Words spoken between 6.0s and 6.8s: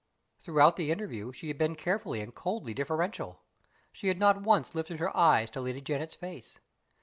face.